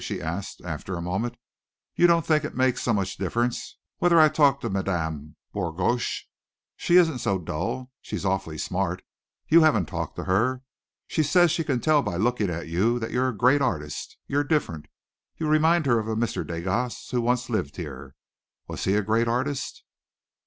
she 0.03 0.19
asked 0.19 0.61
after 0.65 0.95
a 0.95 1.01
moment. 1.01 1.37
"You 1.95 2.07
don't 2.07 2.25
think 2.25 2.43
it 2.43 2.55
makes 2.57 2.81
so 2.81 2.91
much 2.91 3.17
difference 3.17 3.77
whether 3.99 4.19
I 4.19 4.29
talk 4.29 4.59
to 4.61 4.69
Madame 4.71 5.35
Bourgoche? 5.53 6.23
She 6.75 6.95
isn't 6.95 7.19
so 7.19 7.37
dull. 7.37 7.91
She's 8.01 8.25
awfully 8.25 8.57
smart. 8.57 9.03
You 9.47 9.59
just 9.59 9.65
haven't 9.65 9.85
talked 9.85 10.15
to 10.15 10.23
her. 10.23 10.63
She 11.05 11.21
says 11.21 11.51
she 11.51 11.63
can 11.63 11.81
tell 11.81 12.01
by 12.01 12.15
looking 12.17 12.49
at 12.49 12.67
you 12.67 12.97
that 12.97 13.11
you're 13.11 13.29
a 13.29 13.37
great 13.37 13.61
artist. 13.61 14.17
You're 14.25 14.43
different. 14.43 14.87
You 15.37 15.47
remind 15.47 15.85
her 15.85 15.99
of 15.99 16.07
a 16.07 16.15
Mr. 16.15 16.41
Degas 16.47 17.07
that 17.11 17.21
once 17.21 17.47
lived 17.47 17.75
here. 17.77 18.15
Was 18.67 18.85
he 18.85 18.95
a 18.95 19.03
great 19.03 19.27
artist?" 19.27 19.83